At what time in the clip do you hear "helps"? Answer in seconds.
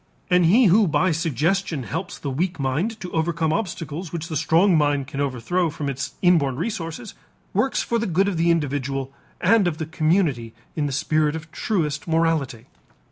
1.83-2.17